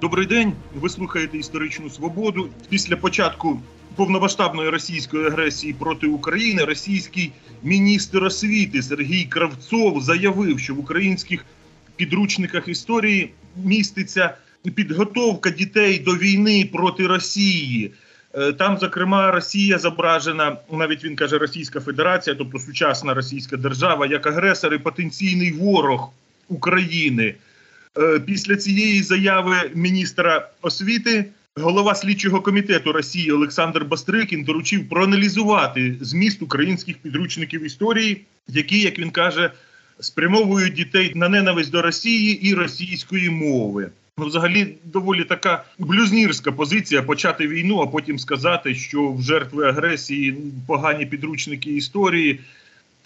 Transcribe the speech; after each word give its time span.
Добрий 0.00 0.26
день. 0.26 0.52
Ви 0.74 0.88
слухаєте 0.88 1.38
історичну 1.38 1.90
свободу. 1.90 2.48
Після 2.68 2.96
початку 2.96 3.60
повномасштабної 3.96 4.70
російської 4.70 5.26
агресії 5.26 5.72
проти 5.72 6.06
України 6.06 6.64
російський 6.64 7.32
міністр 7.62 8.24
освіти 8.24 8.82
Сергій 8.82 9.24
Кравцов 9.24 10.00
заявив, 10.00 10.60
що 10.60 10.74
в 10.74 10.78
українських 10.78 11.44
підручниках 11.96 12.68
історії 12.68 13.30
міститься 13.64 14.34
підготовка 14.74 15.50
дітей 15.50 15.98
до 15.98 16.10
війни 16.16 16.68
проти 16.72 17.06
Росії. 17.06 17.92
Е, 18.34 18.52
там, 18.52 18.78
зокрема, 18.78 19.30
Росія 19.30 19.78
зображена, 19.78 20.56
навіть 20.72 21.04
він 21.04 21.16
каже, 21.16 21.38
Російська 21.38 21.80
Федерація, 21.80 22.36
тобто 22.36 22.58
сучасна 22.58 23.14
Російська 23.14 23.56
держава, 23.56 24.06
як 24.06 24.26
агресор 24.26 24.74
і 24.74 24.78
потенційний 24.78 25.52
ворог 25.52 26.12
України. 26.48 27.34
Е, 27.98 28.20
після 28.20 28.56
цієї 28.56 29.02
заяви 29.02 29.56
міністра 29.74 30.48
освіти 30.62 31.24
голова 31.56 31.94
слідчого 31.94 32.40
комітету 32.40 32.92
Росії 32.92 33.32
Олександр 33.32 33.84
Бастрикін 33.84 34.44
доручив 34.44 34.88
проаналізувати 34.88 35.96
зміст 36.00 36.42
українських 36.42 36.96
підручників 36.98 37.64
історії, 37.64 38.24
які, 38.48 38.80
як 38.80 38.98
він 38.98 39.10
каже, 39.10 39.50
спрямовують 40.00 40.74
дітей 40.74 41.12
на 41.14 41.28
ненависть 41.28 41.70
до 41.70 41.82
Росії 41.82 42.48
і 42.48 42.54
російської 42.54 43.30
мови. 43.30 43.90
Ну, 44.18 44.26
взагалі, 44.26 44.76
доволі 44.84 45.24
така 45.24 45.64
блюзнірська 45.78 46.52
позиція 46.52 47.02
почати 47.02 47.48
війну, 47.48 47.80
а 47.80 47.86
потім 47.86 48.18
сказати, 48.18 48.74
що 48.74 49.12
в 49.12 49.22
жертви 49.22 49.68
агресії 49.68 50.36
погані 50.66 51.06
підручники 51.06 51.70
історії 51.70 52.40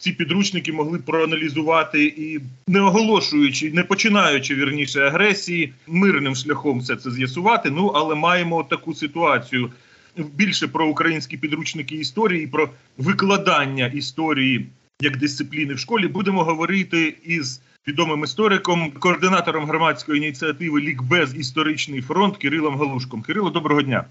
ці 0.00 0.12
підручники 0.12 0.72
могли 0.72 0.98
проаналізувати 0.98 2.04
і 2.04 2.40
не 2.66 2.80
оголошуючи, 2.80 3.72
не 3.72 3.82
починаючи 3.84 4.54
вірніше 4.54 5.00
агресії, 5.00 5.72
мирним 5.86 6.34
шляхом 6.34 6.80
все 6.80 6.96
це 6.96 7.10
з'ясувати. 7.10 7.70
Ну 7.70 7.86
але 7.86 8.14
маємо 8.14 8.62
таку 8.62 8.94
ситуацію 8.94 9.70
більше 10.16 10.68
про 10.68 10.88
українські 10.88 11.36
підручники 11.36 11.94
історії, 11.96 12.46
про 12.46 12.70
викладання 12.98 13.86
історії 13.86 14.66
як 15.00 15.16
дисципліни 15.16 15.74
в 15.74 15.78
школі. 15.78 16.08
Будемо 16.08 16.44
говорити 16.44 17.14
із 17.24 17.60
відомим 17.88 18.24
істориком, 18.24 18.90
координатором 18.90 19.66
громадської 19.66 20.18
ініціативи 20.18 20.80
Лікбез 20.80 21.34
Історичний 21.34 22.02
фронт 22.02 22.36
Кирилом 22.36 22.78
Галушком. 22.78 23.22
Кирило, 23.22 23.50
доброго 23.50 23.82
дня. 23.82 24.04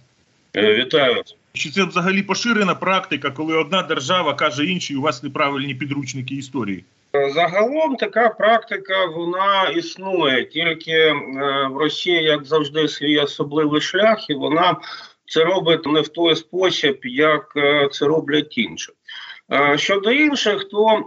Е, 0.56 0.74
вітаю 0.74 1.16
вас. 1.16 1.36
Чи 1.54 1.70
це 1.70 1.84
взагалі 1.84 2.24
поширена 2.24 2.76
практика, 2.76 3.32
коли 3.32 3.58
одна 3.58 3.84
держава 3.84 4.34
каже 4.34 4.66
іншій, 4.66 4.96
у 4.96 5.02
вас 5.02 5.24
неправильні 5.24 5.76
підручники 5.76 6.36
історії? 6.36 6.84
Загалом 7.34 7.96
така 7.96 8.30
практика 8.30 9.06
вона 9.06 9.70
існує 9.70 10.46
тільки 10.46 10.92
е, 10.92 11.14
в 11.72 11.78
Росії, 11.78 12.24
як 12.24 12.46
завжди, 12.46 12.88
свій 12.88 13.20
особливий 13.20 13.82
шлях, 13.82 14.30
і 14.30 14.34
вона 14.34 14.78
це 15.26 15.44
робить 15.44 15.86
не 15.86 16.02
в 16.02 16.08
той 16.08 16.36
спосіб, 16.36 17.00
як 17.04 17.54
е, 17.58 17.90
це 17.92 18.06
роблять 18.06 18.58
інші. 18.58 18.92
Щодо 19.76 20.12
інших, 20.12 20.70
то 20.70 21.04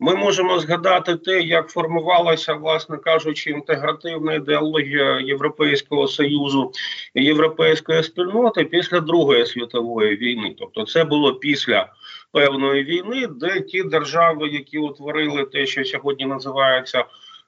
ми 0.00 0.14
можемо 0.14 0.58
згадати 0.58 1.16
те, 1.16 1.40
як 1.40 1.68
формувалася, 1.68 2.54
власне 2.54 2.96
кажучи, 2.96 3.50
інтегративна 3.50 4.34
ідеологія 4.34 5.20
Європейського 5.20 6.08
союзу 6.08 6.72
і 7.14 7.24
європейської 7.24 8.02
спільноти 8.02 8.64
після 8.64 9.00
Другої 9.00 9.46
світової 9.46 10.16
війни. 10.16 10.54
Тобто, 10.58 10.84
це 10.84 11.04
було 11.04 11.34
після 11.34 11.92
певної 12.32 12.84
війни, 12.84 13.26
де 13.26 13.60
ті 13.60 13.82
держави, 13.82 14.48
які 14.48 14.78
утворили 14.78 15.44
те, 15.44 15.66
що 15.66 15.84
сьогодні 15.84 16.26
називається 16.26 17.04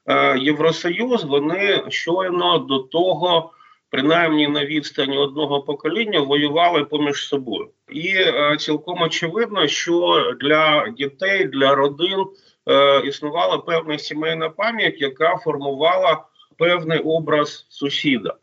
е, 0.07 0.37
Євросоюз, 0.39 1.23
вони 1.23 1.83
щойно 1.89 2.57
до 2.57 2.79
того 2.79 3.51
принаймні 3.91 4.47
на 4.47 4.65
відстані 4.65 5.17
одного 5.17 5.61
покоління 5.61 6.19
воювали 6.19 6.83
поміж 6.83 7.27
собою, 7.27 7.69
і 7.89 8.07
е, 8.15 8.57
цілком 8.59 9.01
очевидно, 9.01 9.67
що 9.67 10.23
для 10.41 10.89
дітей, 10.97 11.45
для 11.45 11.75
родин 11.75 12.25
е, 12.69 13.01
існувала 13.07 13.57
певна 13.57 13.97
сімейна 13.97 14.49
пам'ять, 14.49 15.01
яка 15.01 15.37
формувала 15.37 16.23
певний 16.57 16.99
образ 16.99 17.65
сусіда. 17.69 18.35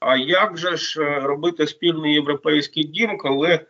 А 0.00 0.16
як 0.16 0.58
же 0.58 0.76
ж 0.76 1.02
е, 1.02 1.20
робити 1.20 1.66
спільний 1.66 2.14
європейський 2.14 2.84
дім, 2.84 3.18
коли 3.18 3.60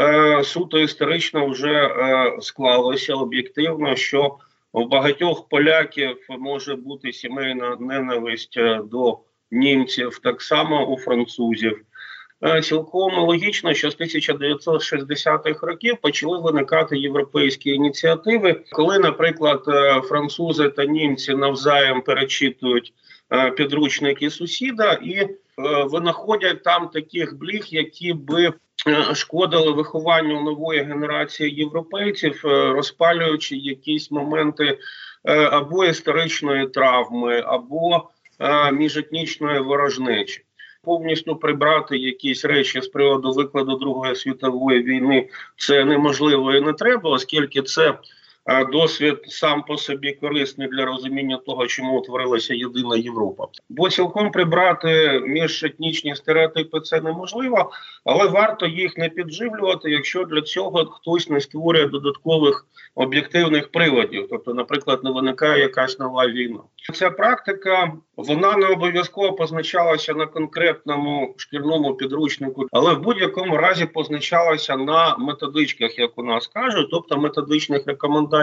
е, 0.00 0.44
суто 0.44 0.78
історично 0.78 1.46
вже 1.46 1.72
е, 1.72 2.36
склалося 2.40 3.14
об'єктивно, 3.14 3.96
що 3.96 4.36
у 4.72 4.88
багатьох 4.88 5.48
поляків 5.48 6.16
може 6.28 6.76
бути 6.76 7.12
сімейна 7.12 7.76
ненависть 7.80 8.56
е, 8.56 8.80
до 8.84 9.18
німців, 9.50 10.18
так 10.22 10.42
само 10.42 10.86
у 10.86 10.98
французів. 10.98 11.84
Е, 12.44 12.62
цілком 12.62 13.18
логічно, 13.18 13.74
що 13.74 13.90
з 13.90 13.96
1960-х 14.00 15.66
років 15.66 15.96
почали 16.02 16.38
виникати 16.38 16.98
європейські 16.98 17.70
ініціативи, 17.70 18.60
коли, 18.72 18.98
наприклад, 18.98 19.64
е, 19.68 20.00
французи 20.00 20.68
та 20.68 20.84
німці 20.84 21.34
навзаєм 21.34 22.02
перечитують 22.02 22.92
е, 23.32 23.50
підручники 23.50 24.30
сусіда 24.30 24.92
і 24.92 25.28
винаходять 25.84 26.62
там 26.62 26.88
таких 26.88 27.38
бліг, 27.38 27.64
які 27.66 28.12
би 28.12 28.52
шкодили 29.14 29.72
вихованню 29.72 30.40
нової 30.40 30.82
генерації 30.82 31.54
європейців, 31.54 32.40
розпалюючи 32.44 33.56
якісь 33.56 34.10
моменти 34.10 34.78
або 35.50 35.84
історичної 35.84 36.68
травми, 36.68 37.42
або 37.46 38.10
міжетнічної 38.72 39.60
ворожнечі. 39.60 40.42
Повністю 40.82 41.36
прибрати 41.36 41.98
якісь 41.98 42.44
речі 42.44 42.80
з 42.80 42.88
приводу 42.88 43.32
викладу 43.32 43.76
Другої 43.76 44.16
світової 44.16 44.82
війни 44.82 45.28
це 45.56 45.84
неможливо 45.84 46.54
і 46.54 46.60
не 46.60 46.72
треба, 46.72 47.10
оскільки 47.10 47.62
це 47.62 47.98
досвід 48.72 49.16
сам 49.28 49.62
по 49.62 49.76
собі 49.76 50.12
корисний 50.12 50.68
для 50.68 50.84
розуміння 50.84 51.38
того, 51.46 51.66
чому 51.66 51.98
утворилася 51.98 52.54
єдина 52.54 52.96
Європа. 52.96 53.46
Бо 53.68 53.88
цілком 53.88 54.30
прибрати 54.30 55.20
міжетнічні 55.26 56.16
стереотипи 56.16 56.80
це 56.80 57.00
неможливо, 57.00 57.70
але 58.04 58.28
варто 58.28 58.66
їх 58.66 58.96
не 58.96 59.08
підживлювати, 59.08 59.90
якщо 59.90 60.24
для 60.24 60.42
цього 60.42 60.84
хтось 60.84 61.30
не 61.30 61.40
створює 61.40 61.86
додаткових 61.86 62.66
об'єктивних 62.94 63.70
приладів, 63.72 64.26
тобто, 64.30 64.54
наприклад, 64.54 65.04
не 65.04 65.10
виникає 65.10 65.60
якась 65.60 65.98
нова 65.98 66.26
війна. 66.26 66.60
Ця 66.94 67.10
практика 67.10 67.92
вона 68.16 68.56
не 68.56 68.66
обов'язково 68.66 69.32
позначалася 69.32 70.14
на 70.14 70.26
конкретному 70.26 71.34
шкільному 71.36 71.94
підручнику, 71.94 72.66
але 72.72 72.94
в 72.94 73.00
будь-якому 73.00 73.56
разі 73.56 73.86
позначалася 73.86 74.76
на 74.76 75.16
методичках, 75.16 75.98
як 75.98 76.18
у 76.18 76.22
нас 76.22 76.46
кажуть, 76.46 76.88
тобто 76.90 77.16
методичних 77.16 77.86
рекомендацій 77.86 78.35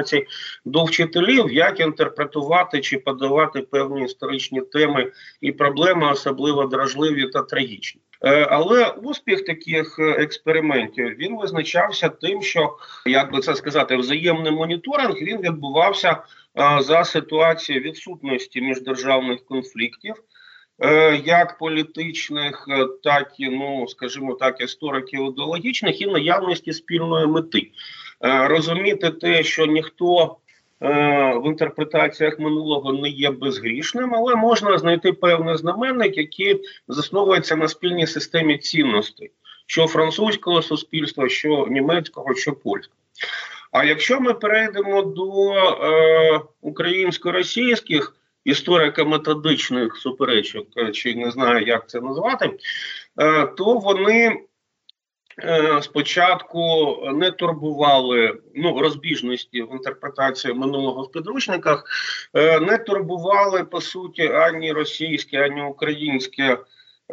до 0.65 0.83
вчителів, 0.83 1.53
як 1.53 1.79
інтерпретувати 1.79 2.81
чи 2.81 2.97
подавати 2.97 3.59
певні 3.61 4.05
історичні 4.05 4.61
теми 4.61 5.11
і 5.41 5.51
проблеми, 5.51 6.11
особливо 6.11 6.65
дражливі 6.65 7.27
та 7.27 7.41
трагічні. 7.41 8.01
Е, 8.23 8.47
але 8.49 8.89
успіх 8.89 9.45
таких 9.45 9.99
е, 9.99 10.03
експериментів 10.03 11.07
він 11.07 11.37
визначався 11.37 12.09
тим, 12.09 12.41
що 12.41 12.77
як 13.05 13.31
би 13.31 13.39
це 13.39 13.55
сказати, 13.55 13.95
взаємний 13.95 14.51
моніторинг 14.51 15.15
він 15.15 15.41
відбувався 15.41 16.11
е, 16.11 16.81
за 16.81 17.03
ситуації 17.03 17.79
відсутності 17.79 18.61
міждержавних 18.61 19.45
конфліктів. 19.45 20.15
Як 21.25 21.57
політичних, 21.57 22.67
так 23.03 23.33
і 23.37 23.49
ну 23.49 23.87
скажімо 23.87 24.33
так, 24.33 24.61
істориків 24.61 25.27
ідеологічних 25.27 26.01
і 26.01 26.05
наявності 26.07 26.73
спільної 26.73 27.27
мети 27.27 27.71
розуміти 28.23 29.09
те, 29.09 29.43
що 29.43 29.65
ніхто 29.65 30.37
Е, 30.83 31.33
в 31.37 31.47
інтерпретаціях 31.47 32.39
минулого 32.39 32.93
не 32.93 33.09
є 33.09 33.31
безгрішним, 33.31 34.15
але 34.15 34.35
можна 34.35 34.77
знайти 34.77 35.13
певний 35.13 35.57
знаменник, 35.57 36.17
який 36.17 36.61
засновується 36.87 37.55
на 37.55 37.67
спільній 37.67 38.07
системі 38.07 38.57
цінностей, 38.57 39.31
що 39.65 39.87
французького 39.87 40.61
суспільства, 40.61 41.29
що 41.29 41.67
німецького, 41.69 42.35
що 42.35 42.53
польського. 42.53 42.97
А 43.71 43.83
якщо 43.83 44.19
ми 44.19 44.33
перейдемо 44.33 45.01
до 45.01 45.53
е, 45.53 46.41
українсько-російських 46.61 48.15
історико-методичних 48.45 49.95
суперечок, 49.95 50.67
чи 50.93 51.15
не 51.15 51.31
знаю, 51.31 51.65
як 51.67 51.89
це 51.89 52.01
назвати, 52.01 52.51
е, 53.21 53.47
то 53.47 53.77
вони 53.77 54.39
Е, 54.52 54.52
спочатку 55.81 56.97
не 57.13 57.31
турбували 57.31 58.39
ну 58.55 58.79
розбіжності 58.79 59.61
в 59.61 59.71
інтерпретації 59.71 60.53
минулого 60.53 61.03
в 61.03 61.11
підручниках, 61.11 61.83
е, 62.33 62.59
не 62.59 62.77
турбували 62.77 63.63
по 63.63 63.81
суті 63.81 64.27
ані 64.27 64.71
російське, 64.71 65.45
ані 65.45 65.61
українське. 65.61 66.57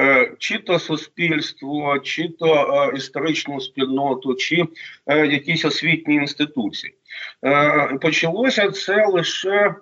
Е, 0.01 0.33
чи 0.39 0.59
то 0.59 0.79
суспільство, 0.79 1.99
чи 1.99 2.29
то 2.29 2.93
історичну 2.97 3.61
спільноту, 3.61 4.35
чи 4.35 4.65
якісь 5.07 5.65
освітні 5.65 6.15
інституції 6.15 6.95
почалося 8.01 8.71
це 8.71 9.07
лише 9.07 9.75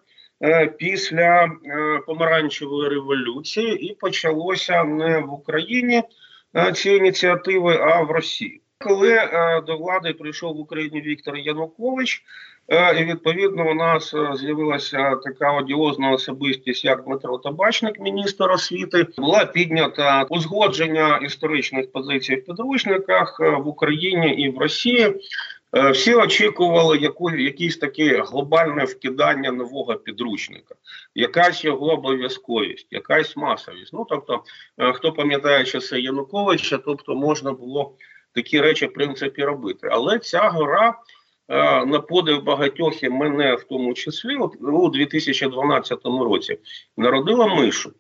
е, 0.43 0.67
після 0.67 1.45
е, 1.45 1.51
помаранчевої 2.07 2.89
революції, 2.89 3.91
і 3.91 3.95
почалося 3.95 4.85
не 4.85 5.19
в 5.19 5.33
Україні 5.33 5.97
е, 5.97 6.03
ці 6.75 6.91
ініціативи, 6.91 7.77
а 7.77 8.03
в 8.03 8.11
Росії. 8.11 8.63
Коли 8.81 9.13
е, 9.13 9.63
до 9.67 9.77
влади 9.77 10.13
прийшов 10.13 10.57
в 10.57 10.61
Україні 10.61 11.01
Віктор 11.01 11.37
Янукович, 11.37 12.23
е, 12.69 13.01
і 13.01 13.05
відповідно 13.05 13.71
у 13.71 13.75
нас 13.75 14.15
е, 14.15 14.31
з'явилася 14.35 15.17
така 15.17 15.53
одіозна 15.53 16.11
особистість, 16.11 16.85
як 16.85 17.05
Дмитро 17.05 17.39
Табачник, 17.39 18.01
міністр 18.01 18.51
освіти, 18.51 19.07
була 19.17 19.45
піднята 19.45 20.23
узгодження 20.23 21.17
історичних 21.17 21.93
позицій 21.93 22.37
в 22.37 22.45
підручниках 22.45 23.41
в 23.41 23.69
Україні 23.69 24.35
і 24.35 24.51
в 24.51 24.59
Росії. 24.59 25.15
Е, 25.77 25.91
Всі 25.91 26.15
очікували 26.15 26.99
яку 26.99 27.31
якісь 27.31 27.77
таке 27.77 28.23
глобальне 28.23 28.85
вкидання 28.85 29.53
нового 29.53 29.95
підручника, 29.95 30.75
якась 31.15 31.65
його 31.65 31.93
обов'язковість, 31.93 32.87
якась 32.91 33.37
масовість. 33.37 33.93
Ну 33.93 34.07
тобто, 34.09 34.43
е, 34.79 34.93
хто 34.93 35.13
пам'ятає 35.13 35.65
часи 35.65 36.01
Януковича, 36.01 36.79
тобто 36.79 37.15
можна 37.15 37.53
було 37.53 37.95
такі 38.35 38.61
речі 38.61 38.87
в 38.87 38.93
принципі 38.93 39.45
робити. 39.45 39.89
Але 39.93 40.19
ця 40.19 40.49
гора 40.49 40.99
е, 41.49 41.87
на 41.87 42.01
подив 42.01 42.45
багатьох 42.45 43.03
і 43.03 43.09
мене 43.09 43.55
в 43.55 43.65
тому 43.65 43.95
числі 43.95 44.37
от, 44.37 44.55
у 44.61 44.89
2012 44.89 45.99
році 46.05 46.59
народила 46.97 47.47
мишу. 47.47 47.93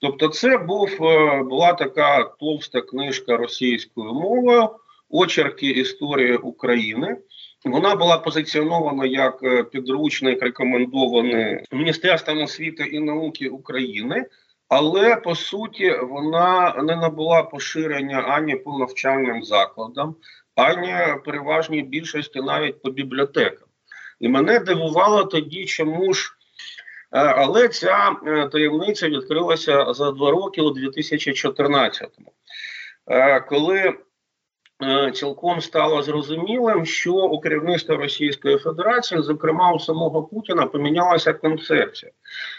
Тобто, 0.00 0.28
це 0.28 0.58
був 0.58 0.98
була 1.44 1.72
така 1.72 2.24
товста 2.24 2.80
книжка 2.80 3.36
російською 3.36 4.12
мовою, 4.14 4.68
очерки 5.12 5.66
історії 5.66 6.36
України. 6.36 7.16
Вона 7.64 7.94
була 7.94 8.18
позиціонована 8.18 9.06
як 9.06 9.42
е, 9.42 9.62
підручник, 9.64 10.42
рекомендований 10.42 11.64
Міністерством 11.72 12.42
освіти 12.42 12.82
і 12.82 13.00
науки 13.00 13.48
України. 13.48 14.26
Але 14.68 15.16
по 15.16 15.34
суті 15.34 15.96
вона 16.02 16.74
не 16.82 16.96
набула 16.96 17.42
поширення 17.42 18.18
ані 18.20 18.56
по 18.56 18.78
навчальним 18.78 19.42
закладам, 19.42 20.14
ані 20.56 21.22
переважній 21.24 21.82
більшості 21.82 22.40
навіть 22.40 22.82
по 22.82 22.90
бібліотекам. 22.90 23.68
І 24.20 24.28
мене 24.28 24.58
дивувало 24.58 25.24
тоді, 25.24 25.64
чому 25.64 26.12
ж. 26.12 26.32
Е, 27.12 27.18
Але 27.18 27.68
ця 27.68 28.16
е, 28.26 28.48
таємниця 28.48 29.08
відкрилася 29.08 29.94
за 29.94 30.10
два 30.10 30.30
роки 30.30 30.60
у 30.60 30.70
2014-му, 30.70 32.32
Е, 33.10 33.40
коли 33.40 33.94
цілком 35.14 35.60
стало 35.60 36.02
зрозумілим, 36.02 36.86
що 36.86 37.12
у 37.12 37.40
керівництва 37.40 37.96
Російської 37.96 38.58
Федерації, 38.58 39.22
зокрема 39.22 39.72
у 39.72 39.78
самого 39.78 40.22
Путіна, 40.22 40.66
помінялася 40.66 41.32
концепція. 41.32 42.12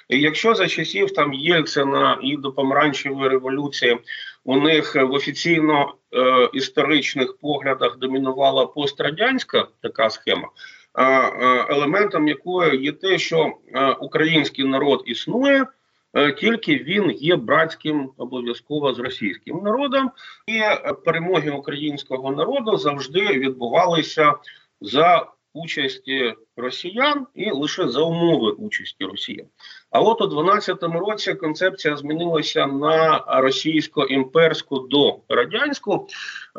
І 0.10 0.22
якщо 0.22 0.56
за 0.56 0.68
часів 0.68 1.14
там 1.14 1.34
Єльцина 1.34 2.20
і 2.22 2.38
до 2.38 2.52
помаранчевої 2.52 3.30
революції 3.30 4.00
у 4.44 4.58
них 4.58 4.96
в 4.96 5.12
офіційно 5.12 5.94
е, 6.14 6.50
історичних 6.54 7.38
поглядах 7.38 7.98
домінувала 7.98 8.66
пострадянська 8.66 9.68
така 9.82 10.10
схема, 10.10 10.48
е, 10.96 11.04
е, 11.04 11.66
елементом 11.70 12.28
якої 12.28 12.84
є 12.84 12.92
те, 12.92 13.18
що 13.18 13.54
е, 13.76 13.90
український 13.90 14.66
народ 14.66 15.04
існує. 15.06 15.66
Е, 16.14 16.32
Тільки 16.32 16.76
він 16.76 17.12
є 17.12 17.36
братським 17.36 18.12
обов'язково 18.18 18.94
з 18.94 19.00
російським 19.00 19.58
народом, 19.64 20.12
і 20.48 20.62
перемоги 21.06 21.52
українського 21.52 22.32
народу 22.32 22.78
завжди 22.78 23.28
відбувалися 23.28 24.34
за 24.82 25.28
участі 25.54 26.34
росіян 26.58 27.28
і 27.36 27.52
лише 27.52 27.88
за 27.88 28.02
умови 28.02 28.52
участі 28.52 29.06
росіян. 29.06 29.46
А 29.92 30.00
от 30.00 30.22
у 30.22 30.26
12-му 30.26 31.00
році 31.00 31.34
концепція 31.34 31.98
змінилася 31.98 32.68
на 32.68 33.24
російсько-імперську 33.28 34.88
до 34.88 35.18
радянську, 35.30 36.08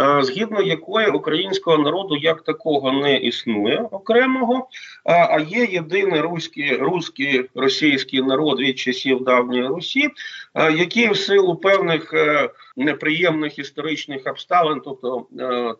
е, 0.01 0.23
згідно 0.23 0.63
якої 0.63 1.09
українського 1.09 1.79
народу 1.79 2.17
як 2.17 2.43
такого 2.43 2.93
не 2.93 3.17
існує 3.17 3.89
окремого, 3.91 4.69
а- 5.05 5.41
є 5.41 5.65
єдиний 5.65 6.21
руський, 6.21 6.77
руський 6.77 7.51
російський 7.55 8.23
народ 8.23 8.61
від 8.61 8.79
часів 8.79 9.25
давньої 9.25 9.67
Русі, 9.67 10.09
е, 10.55 10.73
який 10.73 11.09
в 11.09 11.17
силу 11.17 11.57
певних 11.57 12.15
е, 12.15 12.51
неприємних 12.77 13.59
історичних 13.59 14.23
обставин, 14.27 14.81
тобто 14.85 15.27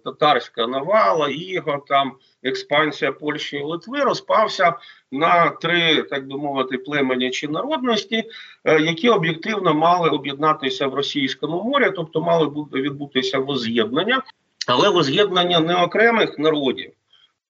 татарська 0.05 0.67
навала, 0.67 1.29
іго, 1.29 1.85
там 1.89 2.13
експансія 2.43 3.13
Польщі 3.13 3.57
і 3.57 3.63
Литви, 3.63 4.04
розпався 4.05 4.75
на 5.13 5.51
три, 5.51 6.03
так 6.03 6.29
би 6.29 6.39
мовити, 6.39 6.79
племені 6.79 7.31
чи 7.31 7.49
народності, 7.49 8.25
е, 8.65 8.81
які 8.81 9.09
об'єктивно 9.09 9.75
мали 9.75 10.09
об'єднатися 10.11 10.87
в 10.87 10.95
російському 10.95 11.63
морі, 11.63 11.91
тобто 11.97 12.21
мали 12.21 12.47
бути 12.47 12.81
відбутися 12.81 13.39
воз'єднання, 13.39 14.23
але 14.67 14.89
воз'єднання 14.89 15.61
не 15.61 15.83
окремих 15.83 16.39
народів. 16.39 16.93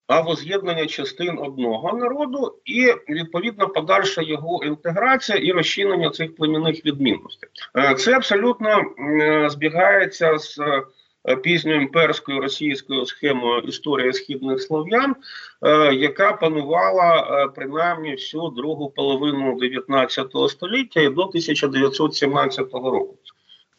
А 0.07 0.21
воз'єднання 0.21 0.85
частин 0.85 1.39
одного 1.39 1.97
народу 1.97 2.55
і 2.65 2.93
відповідно 3.09 3.67
подальша 3.67 4.21
його 4.21 4.63
інтеграція 4.63 5.37
і 5.37 5.51
розчинення 5.51 6.09
цих 6.09 6.35
племінних 6.35 6.85
відмінностей. 6.85 7.49
Е, 7.77 7.95
Це 7.95 8.15
абсолютно 8.15 8.83
е, 8.99 9.49
збігається 9.49 10.37
з 10.37 10.59
пізньоімперською 11.43 12.41
російською 12.41 13.05
схемою 13.05 13.61
історії 13.61 14.13
східних 14.13 14.61
слов'ян, 14.61 15.15
е, 15.61 15.93
яка 15.93 16.33
панувала 16.33 17.15
е, 17.15 17.47
принаймні 17.55 18.11
всю 18.11 18.49
другу 18.49 18.89
половину 18.89 19.59
19 19.59 20.27
століття 20.49 21.01
і 21.01 21.09
до 21.09 21.21
1917 21.21 22.73
року. 22.73 23.15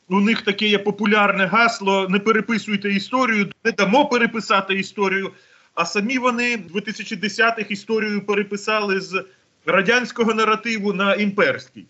У 0.09 0.21
них 0.21 0.43
таке 0.43 0.67
є 0.67 0.79
популярне 0.79 1.47
гасло: 1.47 2.07
не 2.09 2.19
переписуйте 2.19 2.91
історію, 2.91 3.47
не 3.65 3.73
дамо 3.73 4.07
переписати 4.09 4.75
історію. 4.75 5.31
А 5.75 5.85
самі 5.85 6.19
вони 6.19 6.57
в 6.57 6.77
2010-х 6.77 7.71
історію 7.71 8.27
переписали 8.27 9.01
з 9.01 9.25
радянського 9.67 10.35
наративу 10.35 10.93
на 10.93 11.15
імперський. 11.15 11.87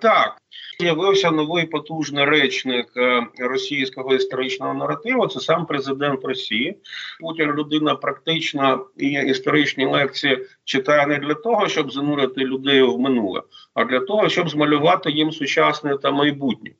Так, 0.00 0.36
з'явився 0.80 1.30
новий 1.30 1.66
потужний 1.66 2.24
речник 2.24 2.86
е, 2.96 3.26
російського 3.38 4.14
історичного 4.14 4.74
наративу. 4.74 5.26
Це 5.26 5.40
сам 5.40 5.66
президент 5.66 6.24
Росії. 6.24 6.76
Путін 7.20 7.52
людина 7.52 7.94
практична 7.94 8.78
і 8.96 9.06
історичні 9.10 9.86
лекції 9.86 10.46
читає 10.64 11.06
не 11.06 11.18
для 11.18 11.34
того, 11.34 11.68
щоб 11.68 11.92
занурити 11.92 12.40
людей 12.40 12.82
в 12.82 12.98
минуле, 12.98 13.42
а 13.74 13.84
для 13.84 14.00
того, 14.00 14.28
щоб 14.28 14.50
змалювати 14.50 15.10
їм 15.10 15.32
сучасне 15.32 15.98
та 15.98 16.10
майбутнє. 16.10 16.70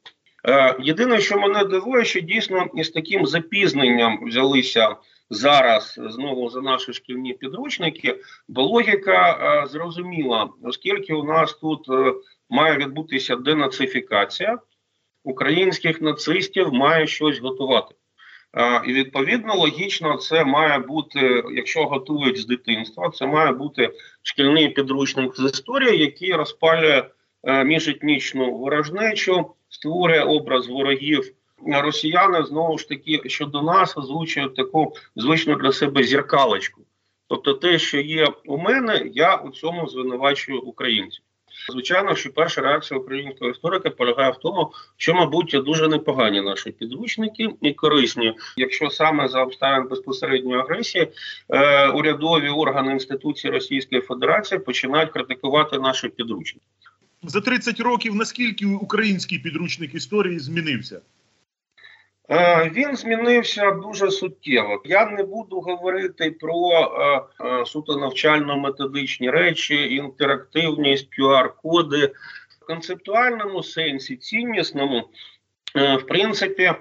Е, 0.49 0.76
Єдине, 0.80 1.21
що 1.21 1.38
мене 1.38 1.64
дивує, 1.64 2.04
що 2.04 2.21
дійсно 2.21 2.66
із 2.75 2.90
таким 2.90 3.26
запізненням 3.26 4.18
взялися 4.23 4.97
зараз 5.30 6.00
знову 6.08 6.50
за 6.50 6.60
наші 6.60 6.92
шкільні 6.92 7.32
підручники, 7.32 8.20
бо 8.49 8.62
логіка 8.62 9.32
е, 9.32 9.66
зрозуміла, 9.66 10.49
оскільки 10.62 11.14
у 11.14 11.25
нас 11.25 11.54
тут 11.54 11.88
е, 11.90 12.14
має 12.50 12.76
відбутися 12.76 13.37
денацифікація, 13.37 14.58
українських 15.25 16.00
нацистів 16.00 16.72
має 16.72 17.06
щось 17.06 17.38
готувати. 17.38 17.94
Е, 18.56 18.82
і 18.87 18.92
відповідно 18.92 19.54
логічно, 19.54 20.16
це 20.16 20.44
має 20.44 20.78
бути, 20.78 21.42
якщо 21.52 21.84
готують 21.84 22.38
з 22.38 22.46
дитинства, 22.46 23.10
це 23.10 23.26
має 23.26 23.52
бути 23.52 23.90
шкільний 24.22 24.68
підручник 24.68 25.37
з 25.37 25.44
історії, 25.44 25.99
який 25.99 26.32
розпалює 26.32 27.04
е, 27.42 27.64
міжетнічну 27.64 28.52
ворожнечу, 28.52 29.54
створює 29.68 30.22
образ 30.22 30.66
ворогів. 30.66 31.34
Росіяни 31.67 32.45
знову 32.45 32.79
ж 32.79 32.88
таки 32.88 33.23
щодо 33.26 33.62
нас 33.62 33.97
озвучують 33.97 34.57
таку 34.57 34.97
звичну 35.17 35.55
для 35.55 35.73
себе 35.73 36.02
зіркалочку. 36.02 36.81
Тобто, 37.29 37.55
те, 37.55 37.79
що 37.79 38.00
є 38.00 38.26
у 38.47 38.59
мене, 38.59 39.02
я 39.14 39.37
у 39.37 39.50
цьому 39.50 39.88
звинувачую 39.88 40.61
українців. 40.61 41.23
Звичайно, 41.73 42.14
що 42.14 42.33
перша 42.33 42.61
реакція 42.61 43.00
українського 43.00 43.50
історика 43.50 43.90
полягає 43.90 44.31
в 44.31 44.37
тому, 44.37 44.73
що, 44.97 45.14
мабуть, 45.14 45.57
дуже 45.64 45.88
непогані 45.88 46.40
наші 46.40 46.71
підручники 46.71 47.49
і 47.62 47.73
корисні, 47.73 48.35
якщо 48.57 48.90
саме 48.90 49.29
за 49.29 49.43
обставин 49.43 49.88
безпосередньої 49.88 50.61
агресії 50.61 51.09
е, 51.49 51.88
урядові 51.88 52.49
органи 52.49 52.93
інституції 52.93 53.52
Російської 53.52 54.00
Федерації 54.00 54.61
починають 54.61 55.11
критикувати 55.11 55.79
наші 55.79 56.09
підручники. 56.09 56.67
За 57.23 57.40
30 57.40 57.81
років 57.81 58.14
наскільки 58.14 58.67
український 58.67 59.38
підручник 59.38 59.95
історії 59.95 60.38
змінився? 60.38 61.00
Е, 62.30 62.70
Він 62.75 62.96
змінився 62.96 63.70
дуже 63.70 64.10
суттєво. 64.10 64.82
Я 64.84 65.06
не 65.06 65.22
буду 65.22 65.60
говорити 65.60 66.30
про 66.30 66.70
е, 66.70 67.20
е, 67.46 67.66
суто 67.66 67.96
навчально-методичні 67.96 69.30
речі, 69.30 69.94
інтерактивність, 69.94 71.08
QR-коди. 71.18 72.12
В 72.62 72.66
концептуальному 72.66 73.62
сенсі, 73.62 74.16
ціннісному, 74.16 75.08
в 75.75 76.02
принципі, 76.08 76.72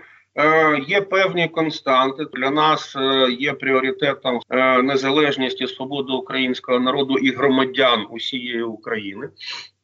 є 0.88 1.02
певні 1.02 1.48
константи. 1.48 2.26
Для 2.34 2.52
нас 2.52 2.96
є 3.40 3.54
пріоритетом 3.54 4.40
незалежність 4.84 5.62
і 5.62 5.68
свобода 5.68 6.14
українського 6.14 6.80
народу 6.80 7.18
і 7.18 7.32
громадян 7.32 8.08
усієї 8.10 8.64
України. 8.64 9.30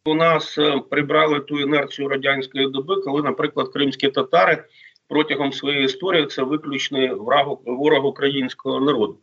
У 0.05 0.13
нас 0.13 0.59
прибрали 0.89 1.39
ту 1.39 1.59
інерцію 1.59 2.09
радянської 2.09 2.69
доби, 2.69 2.95
коли, 2.95 3.21
наприклад, 3.21 3.69
кримські 3.73 4.07
татари 4.07 4.63
протягом 5.07 5.53
своєї 5.53 5.85
історії 5.85 6.25
це 6.25 6.43
виключний 6.43 7.09
враг 7.09 7.47
ворог 7.65 8.05
українського 8.05 8.79
народу. 8.79 9.17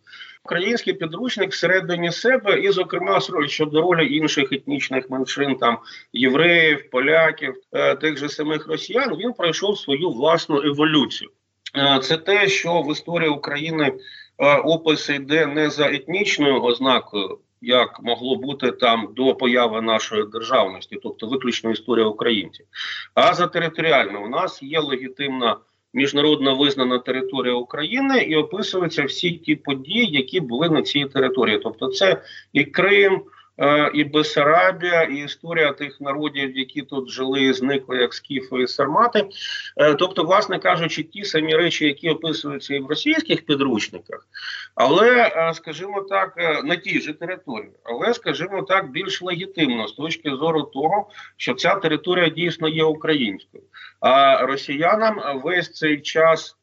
Український 0.44 0.94
підручник 0.94 1.52
всередині 1.52 2.12
себе, 2.12 2.60
і, 2.60 2.70
зокрема, 2.70 3.20
щодо 3.46 3.82
ролі 3.82 4.16
інших 4.16 4.52
етнічних 4.52 5.10
меншин, 5.10 5.56
там 5.56 5.78
євреїв, 6.12 6.90
поляків, 6.90 7.54
е, 7.72 7.94
тих 7.94 8.18
же 8.18 8.28
самих 8.28 8.66
росіян, 8.66 9.16
він 9.16 9.32
пройшов 9.32 9.78
свою 9.78 10.10
власну 10.10 10.62
еволюцію. 10.62 11.30
Е, 11.76 11.98
це 12.02 12.16
те, 12.16 12.48
що 12.48 12.82
в 12.82 12.92
історії 12.92 13.30
України 13.30 13.92
е, 14.38 14.56
опис 14.56 15.08
йде 15.08 15.46
не 15.46 15.70
за 15.70 15.90
етнічною 15.90 16.62
ознакою. 16.62 17.38
Як 17.64 18.02
могло 18.02 18.36
бути 18.36 18.72
там 18.72 19.08
до 19.16 19.34
появи 19.34 19.80
нашої 19.80 20.24
державності, 20.32 20.98
тобто 21.02 21.26
виключно 21.26 21.70
історія 21.70 22.06
українців, 22.06 22.66
а 23.14 23.34
за 23.34 23.46
територіально 23.46 24.24
у 24.24 24.28
нас 24.28 24.62
є 24.62 24.80
легітимна 24.80 25.56
міжнародно 25.94 26.56
визнана 26.56 26.98
територія 26.98 27.54
України 27.54 28.18
і 28.18 28.36
описуються 28.36 29.04
всі 29.04 29.30
ті 29.30 29.56
події, 29.56 30.06
які 30.06 30.40
були 30.40 30.68
на 30.68 30.82
цій 30.82 31.04
території. 31.04 31.60
Тобто, 31.62 31.88
це 31.88 32.22
і 32.52 32.64
Крим. 32.64 33.22
Е, 33.58 33.90
і 33.94 34.04
Бесарабія, 34.04 35.02
і 35.02 35.24
історія 35.24 35.72
тих 35.72 36.00
народів, 36.00 36.56
які 36.58 36.82
тут 36.82 37.10
жили, 37.10 37.52
зникли 37.52 37.96
як 37.96 38.14
скіфи 38.14 38.62
і 38.62 38.66
сармати. 38.66 39.28
Е, 39.76 39.94
тобто, 39.94 40.24
власне 40.24 40.58
кажучи, 40.58 41.02
ті 41.02 41.24
самі 41.24 41.56
речі, 41.56 41.86
які 41.86 42.10
описуються 42.10 42.74
і 42.74 42.80
в 42.80 42.86
російських 42.86 43.46
підручниках, 43.46 44.26
але, 44.74 45.32
е, 45.36 45.54
скажімо 45.54 46.00
так, 46.00 46.36
на 46.64 46.76
тій 46.76 47.00
же 47.00 47.12
території, 47.12 47.72
але, 47.84 48.14
скажімо 48.14 48.62
так, 48.62 48.90
більш 48.90 49.22
легітимно 49.22 49.88
з 49.88 49.92
точки 49.92 50.30
зору 50.30 50.62
того, 50.62 51.08
що 51.36 51.54
ця 51.54 51.74
територія 51.74 52.28
дійсно 52.28 52.68
є 52.68 52.84
українською. 52.84 53.62
А 54.00 54.46
росіянам 54.46 55.40
весь 55.44 55.72
цей 55.72 56.00
час 56.00 56.56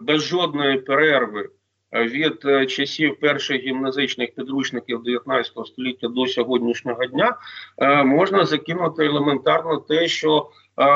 без 0.00 0.22
жодної 0.22 0.78
перерви. 0.78 1.48
Е, 1.92 2.04
від 2.04 2.44
е, 2.44 2.66
часів 2.66 3.20
перших 3.20 3.62
гімназичних 3.62 4.34
підручників 4.34 5.02
19 5.02 5.52
століття 5.66 6.08
до 6.08 6.26
сьогоднішнього 6.26 7.06
дня 7.06 7.36
е, 7.78 8.04
можна 8.04 8.44
закинути 8.44 9.04
елементарно 9.04 9.76
те, 9.76 10.08
що 10.08 10.50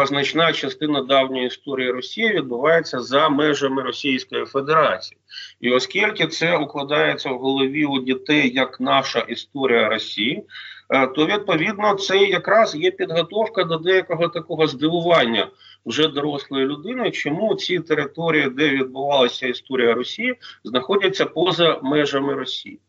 значна 0.07 0.53
частина 0.53 1.03
давньої 1.03 1.47
історії 1.47 1.91
Росії 1.91 2.33
відбувається 2.33 3.01
за 3.01 3.29
межами 3.29 3.83
Російської 3.83 4.45
Федерації, 4.45 5.19
і 5.61 5.71
оскільки 5.71 6.27
це 6.27 6.57
укладається 6.57 7.31
в 7.31 7.39
голові 7.39 7.85
у 7.85 7.99
дітей 7.99 8.51
як 8.55 8.81
наша 8.81 9.19
історія 9.19 9.89
Росії. 9.89 10.45
То 11.15 11.27
відповідно 11.27 11.95
це 11.95 12.19
якраз 12.19 12.75
є 12.75 12.91
підготовка 12.91 13.65
до 13.65 13.77
деякого 13.77 14.29
такого 14.29 14.67
здивування 14.67 15.49
вже 15.87 16.09
дорослої 16.09 16.67
людини, 16.67 17.11
чому 17.11 17.55
ці 17.55 17.79
території, 17.81 18.51
де 18.51 18.69
відбувалася 18.69 19.47
історія 19.47 19.95
Росії, 19.95 20.35
знаходяться 20.65 21.27
поза 21.27 21.79
межами 21.83 22.35
Росії, 22.35 22.81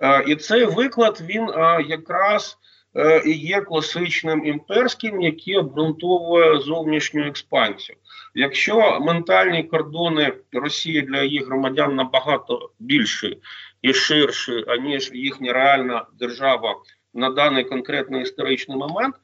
е, 0.00 0.24
і 0.26 0.36
цей 0.36 0.64
виклад 0.64 1.22
він 1.28 1.48
е, 1.48 1.84
якраз 1.88 2.58
е, 2.96 3.22
є 3.26 3.60
класичним 3.60 4.46
імперським, 4.46 5.22
який 5.22 5.56
обґрунтовує 5.56 6.60
зовнішню 6.60 7.26
експансію. 7.26 7.96
Якщо 8.34 9.00
ментальні 9.00 9.62
кордони 9.62 10.32
Росії 10.52 11.02
для 11.02 11.22
її 11.22 11.44
громадян 11.44 11.94
набагато 11.94 12.70
більші 12.78 13.38
і 13.82 13.94
ширші, 13.94 14.64
аніж 14.66 15.10
їхня 15.14 15.52
реальна 15.52 16.06
держава 16.18 16.76
на 17.14 17.30
даний 17.30 17.64
конкретний 17.64 18.22
історичний 18.22 18.78
момент, 18.78 19.14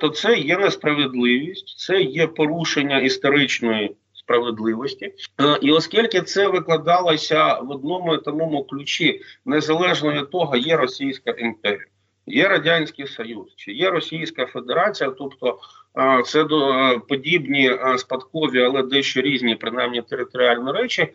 то 0.00 0.08
це 0.08 0.38
є 0.38 0.58
несправедливість, 0.58 1.78
це 1.78 2.02
є 2.02 2.26
порушення 2.26 2.98
історичної 2.98 3.96
справедливості. 4.12 5.04
Е, 5.40 5.58
і 5.62 5.70
оскільки 5.70 6.22
це 6.22 6.48
викладалося 6.48 7.54
в 7.54 7.70
одному 7.70 8.14
і 8.14 8.18
тому 8.18 8.64
ключі, 8.64 9.20
незалежно 9.44 10.12
від 10.12 10.30
того, 10.30 10.56
є 10.56 10.76
Російська 10.76 11.30
імперія. 11.30 11.86
Є 12.26 12.48
радянський 12.48 13.06
союз, 13.06 13.54
чи 13.56 13.72
є 13.72 13.90
Російська 13.90 14.46
Федерація, 14.46 15.10
тобто 15.10 15.58
е, 15.98 16.22
це 16.22 16.44
до 16.44 17.00
подібні 17.08 17.78
спадкові, 17.96 18.62
але 18.62 18.82
дещо 18.82 19.20
різні, 19.20 19.54
принаймні 19.54 20.02
територіальні 20.02 20.72
речі. 20.72 21.08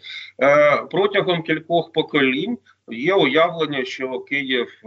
Протягом 0.92 1.44
кількох 1.44 1.92
поколінь 1.92 2.58
є 2.92 3.14
уявлення, 3.14 3.86
що 3.86 4.20
Київ 4.20 4.82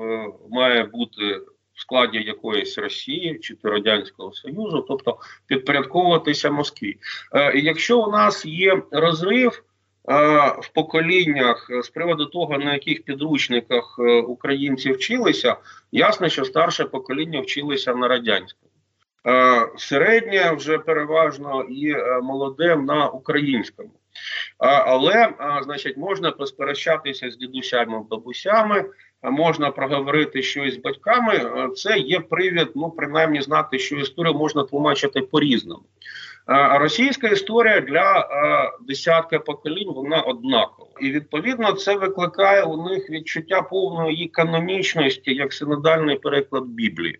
має 0.50 0.85
бути 0.85 1.41
складі 1.90 2.18
якоїсь 2.18 2.78
Росії 2.78 3.38
чи 3.38 3.56
Радянського 3.62 4.32
Союзу, 4.32 4.85
тобто 4.88 5.18
підпорядковуватися 5.47 6.50
Москві. 6.50 6.97
Е, 7.35 7.59
якщо 7.59 8.00
у 8.00 8.11
нас 8.11 8.47
є 8.47 8.82
розрив 8.90 9.52
е, 9.52 10.14
в 10.61 10.68
поколіннях 10.75 11.70
з 11.82 11.88
приводу 11.88 12.26
того, 12.26 12.59
на 12.59 12.73
яких 12.73 13.02
підручниках 13.02 13.97
е, 13.99 14.20
українці 14.20 14.92
вчилися, 14.92 15.56
ясно, 15.92 16.28
що 16.28 16.44
старше 16.44 16.85
покоління 16.85 17.40
вчилися 17.40 17.94
на 17.94 18.09
радянському. 18.09 18.70
Е, 19.26 19.68
середнє 19.76 20.52
вже 20.52 20.78
переважно 20.78 21.62
і 21.62 21.90
е, 21.90 22.20
молоде 22.23 22.76
на 22.76 23.09
українському. 23.09 23.90
Але, 24.59 25.28
значить, 25.62 25.97
можна 25.97 26.30
посперечатися 26.30 27.30
з 27.30 27.37
дідусями, 27.37 28.02
бабусями, 28.11 28.85
можна 29.23 29.71
проговорити 29.71 30.43
щось 30.43 30.75
з 30.75 30.77
батьками. 30.77 31.50
Це 31.77 31.99
є 31.99 32.21
привід, 32.21 32.69
ну 32.75 32.91
принаймні 32.91 33.43
знати, 33.43 33.79
що 33.79 33.97
історію 33.97 34.35
можна 34.35 34.65
тлумачити 34.65 35.21
по-різному. 35.21 35.83
Російська 36.71 37.29
історія 37.29 37.81
для 37.81 38.29
десятка 38.89 39.39
поколінь 39.39 39.93
вона 39.95 40.21
однакова, 40.21 40.91
і 41.00 41.11
відповідно 41.11 41.73
це 41.73 41.97
викликає 41.97 42.62
у 42.62 42.89
них 42.89 43.11
відчуття 43.11 43.62
повної 43.62 44.29
канонічності 44.29 45.35
як 45.35 45.53
синодальний 45.53 46.17
переклад 46.19 46.65
Біблії. 46.65 47.19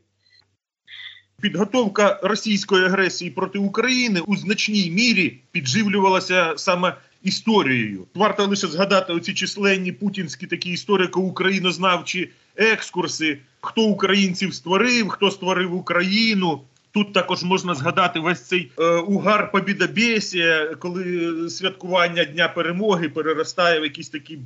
Підготовка 1.42 2.21
російської 2.23 2.85
агресії 2.85 3.30
проти 3.30 3.59
України 3.59 4.21
у 4.26 4.37
значній 4.37 4.90
мірі 4.90 5.40
підживлювалася 5.52 6.52
саме 6.57 6.95
історією. 7.22 8.06
Варто 8.14 8.46
лише 8.46 8.66
згадати 8.66 9.12
оці 9.12 9.34
численні 9.34 9.92
путінські 9.92 10.46
такі 10.46 10.70
історико-українознавчі 10.70 12.30
екскурси, 12.56 13.38
хто 13.60 13.82
українців 13.82 14.54
створив, 14.54 15.08
хто 15.08 15.30
створив 15.30 15.74
Україну. 15.74 16.60
Тут 16.92 17.12
також 17.12 17.42
можна 17.42 17.74
згадати 17.74 18.20
весь 18.20 18.48
цей 18.48 18.72
е, 18.78 18.84
угар 18.84 19.52
побідобєсія, 19.52 20.74
коли 20.78 21.50
святкування 21.50 22.24
Дня 22.24 22.48
перемоги 22.48 23.08
переростає 23.08 23.80
в 23.80 23.82
якісь 23.82 24.08
такі 24.08 24.38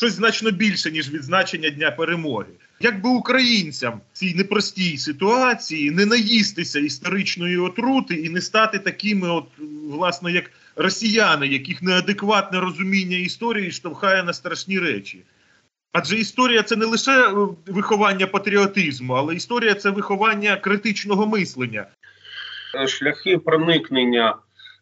щось 0.00 0.12
значно 0.12 0.50
більше 0.50 0.90
ніж 0.90 1.10
відзначення 1.10 1.70
Дня 1.70 1.90
перемоги. 1.90 2.46
Якби 2.80 3.10
українцям 3.10 4.00
в 4.12 4.18
цій 4.18 4.34
непростій 4.34 4.98
ситуації 4.98 5.90
не 5.90 6.06
наїстися 6.06 6.78
історичної 6.78 7.58
отрути 7.58 8.14
і 8.14 8.28
не 8.28 8.40
стати 8.40 8.78
такими, 8.78 9.28
от 9.28 9.44
власне, 9.90 10.32
як 10.32 10.50
росіяни, 10.76 11.46
яких 11.46 11.82
неадекватне 11.82 12.60
розуміння 12.60 13.16
історії 13.16 13.70
штовхає 13.70 14.22
на 14.22 14.32
страшні 14.32 14.78
речі. 14.78 15.22
Адже 15.92 16.16
історія 16.16 16.62
це 16.62 16.76
не 16.76 16.86
лише 16.86 17.28
е, 17.28 17.32
виховання 17.66 18.26
патріотизму, 18.26 19.14
але 19.14 19.34
історія 19.34 19.74
це 19.74 19.90
виховання 19.90 20.56
критичного 20.56 21.26
мислення. 21.26 21.86
Шляхи 22.86 23.38
проникнення 23.38 24.34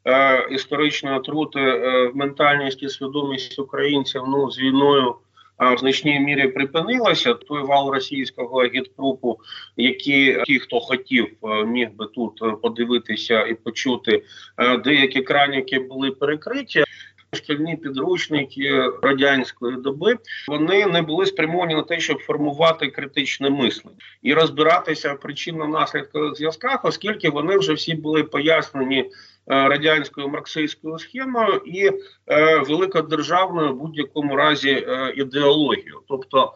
е, 0.05 0.49
історичної 0.51 1.17
отрути 1.17 1.61
е, 1.61 2.11
ментальність 2.15 2.83
і 2.83 2.89
свідомість 2.89 3.59
українців 3.59 4.23
ну, 4.27 4.51
з 4.51 4.59
війною 4.59 5.15
в 5.59 5.79
значній 5.79 6.21
мірі 6.21 6.49
припинилася. 6.49 7.35
Той 7.35 7.63
вал 7.63 7.91
російського 7.91 8.63
агітпрупу, 8.63 9.41
які 9.77 10.43
ті, 10.45 10.59
хто 10.59 10.81
хотів, 10.81 11.27
е, 11.45 11.65
міг 11.65 11.91
би 11.93 12.07
тут 12.07 12.43
е, 12.43 12.51
подивитися 12.63 13.43
і 13.43 13.55
почути, 13.55 14.23
е, 14.57 14.77
деякі 14.79 15.23
краніки 15.23 15.79
були 15.79 16.11
перекриті. 16.11 16.85
Шкільні 17.33 17.77
підручники 17.77 18.91
радянської 19.03 19.77
доби 19.77 20.19
вони 20.49 20.87
не 20.87 21.03
були 21.03 21.27
спрямовані 21.27 21.75
на 21.75 21.83
те, 21.83 22.01
щоб 22.01 22.19
формувати 22.19 22.87
критичне 22.87 23.51
мислення 23.51 23.97
і 24.23 24.35
розбиратися 24.35 25.13
в 25.13 25.17
причинно-наслідкових 25.17 26.35
зв'язках, 26.35 26.85
оскільки 26.85 27.31
вони 27.31 27.59
вже 27.59 27.73
всі 27.73 27.95
були 27.95 28.23
пояснені 28.25 29.01
Е, 29.03 29.38
радянською 29.49 30.29
марксистською 30.29 30.99
схемою 30.99 31.63
і 31.67 31.91
е, 32.27 32.59
великодержавною 32.59 33.73
в 33.73 33.77
будь-якому 33.77 34.37
разі 34.37 34.71
е, 34.71 35.13
ідеологією. 35.17 36.01
Тобто 36.09 36.53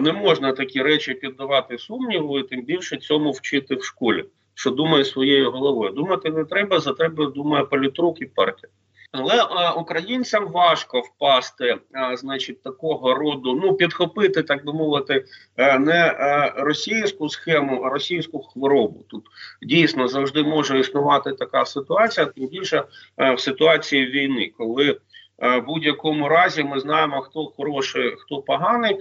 не 0.00 0.12
можна 0.12 0.52
такі 0.52 0.82
речі 0.82 1.14
піддавати 1.14 1.78
сумніву, 1.78 2.38
і 2.38 2.42
тим 2.42 2.62
більше 2.62 2.96
цьому 2.96 3.30
вчити 3.30 3.74
в 3.74 3.84
школі, 3.84 4.24
що 4.54 4.70
думає 4.70 5.04
своєю 5.04 5.50
головою. 5.50 5.92
Думати 5.92 6.30
не 6.30 6.44
треба, 6.44 6.80
за 6.80 6.92
треба 6.92 7.26
думає 7.26 7.64
політрук 7.64 8.20
і 8.20 8.26
партія. 8.26 8.72
Але 9.18 9.46
а, 9.50 9.72
українцям 9.72 10.48
важко 10.48 11.00
впасти, 11.00 11.76
а, 11.92 12.16
значить, 12.16 12.62
такого 12.62 13.14
роду, 13.14 13.60
ну 13.62 13.74
підхопити, 13.74 14.42
так 14.42 14.64
би 14.64 14.72
мовити, 14.72 15.24
а, 15.56 15.78
не 15.78 16.06
а, 16.06 16.52
російську 16.56 17.28
схему, 17.28 17.82
а 17.82 17.88
російську 17.88 18.38
хворобу. 18.38 19.04
Тут 19.08 19.24
дійсно 19.62 20.08
завжди 20.08 20.42
може 20.42 20.78
існувати 20.78 21.32
така 21.32 21.64
ситуація, 21.64 22.26
тим 22.26 22.46
більше 22.46 22.84
а, 23.16 23.32
в 23.32 23.40
ситуації 23.40 24.06
війни, 24.06 24.52
коли 24.58 24.96
в 25.38 25.60
будь-якому 25.60 26.28
разі 26.28 26.64
ми 26.64 26.80
знаємо, 26.80 27.20
хто 27.20 27.46
хороший, 27.46 28.14
хто 28.18 28.42
поганий, 28.42 28.98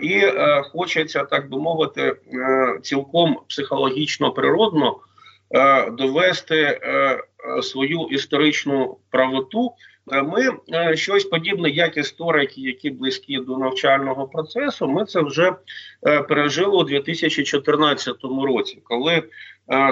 і 0.00 0.22
хочеться 0.62 1.24
так 1.24 1.50
би 1.50 1.58
мовити, 1.58 2.16
цілком 2.82 3.38
психологічно 3.48 4.30
природно 4.32 4.96
довести 5.92 6.80
свою 7.62 8.08
історичну 8.10 8.96
правоту. 9.10 9.72
Ми 10.06 10.96
щось 10.96 11.24
подібне, 11.24 11.70
як 11.70 11.96
історики, 11.96 12.60
які 12.60 12.90
близькі 12.90 13.38
до 13.38 13.58
навчального 13.58 14.26
процесу. 14.26 14.88
Ми 14.88 15.04
це 15.04 15.20
вже 15.20 15.52
пережили 16.28 16.76
у 16.76 16.84
2014 16.84 18.16
році, 18.46 18.78
коли 18.84 19.22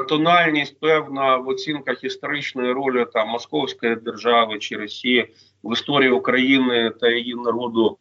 тональність 0.08 0.80
певна 0.80 1.36
в 1.36 1.48
оцінках 1.48 2.04
історичної 2.04 2.72
ролі 2.72 3.06
там 3.12 3.28
Московської 3.28 3.96
держави 3.96 4.58
чи 4.58 4.76
Росії 4.76 5.34
в 5.64 5.72
історії 5.72 6.10
України 6.10 6.92
та 7.00 7.08
її 7.08 7.34
народу. 7.34 7.98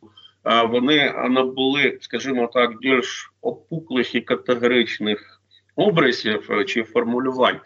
Вони 0.70 1.14
набули, 1.30 1.98
скажімо 2.02 2.50
так, 2.54 2.80
більш 2.80 3.34
опуклих 3.42 4.16
і 4.16 4.22
категоричних 4.22 5.35
образів 5.76 6.52
е, 6.52 6.66
чи 6.66 6.84
формулювань. 6.84 7.60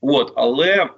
От 0.00 0.32
але 0.36 0.74
е, 0.74 0.88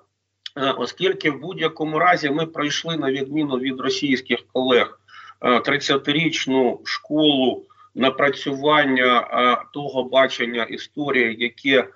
оскільки 0.78 1.30
в 1.30 1.40
будь-якому 1.40 1.98
разі 1.98 2.30
ми 2.30 2.46
пройшли 2.46 2.96
на 2.96 3.12
відміну 3.12 3.58
від 3.58 3.80
російських 3.80 4.38
колег 4.52 5.00
30-річну 5.40 6.72
е, 6.72 6.78
школу 6.84 7.64
напрацювання 7.94 9.28
того 9.72 10.04
бачення 10.04 10.62
історії, 10.62 11.36
яке 11.38 11.88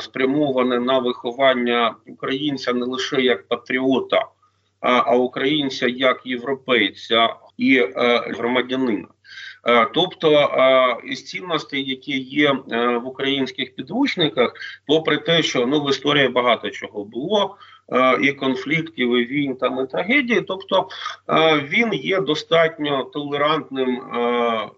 спрямоване 0.00 0.80
на 0.80 0.98
виховання 0.98 1.94
українця 2.06 2.72
не 2.72 2.86
лише 2.86 3.20
як 3.20 3.48
патріота, 3.48 4.26
а 4.80 5.16
українця 5.16 5.86
як 5.86 6.20
європейця 6.24 7.28
і 7.56 7.88
громадянина. 8.28 9.08
Е, 9.68 9.86
тобто 9.94 10.32
е, 10.32 10.96
із 11.04 11.24
цінностей, 11.24 11.90
які 11.90 12.18
є 12.18 12.52
в 13.02 13.06
українських 13.06 13.74
підручниках, 13.74 14.52
попри 14.86 15.16
те, 15.16 15.42
що 15.42 15.66
ну 15.66 15.80
в 15.80 15.90
історії 15.90 16.28
багато 16.28 16.70
чого 16.70 17.04
було. 17.04 17.56
І 18.20 18.32
конфліктів, 18.32 19.16
і 19.16 19.26
війн 19.26 19.56
там 19.56 19.84
і 19.84 19.86
трагедії, 19.86 20.40
тобто 20.40 20.88
він 21.62 21.92
є 21.92 22.20
достатньо 22.20 23.04
толерантним 23.04 24.02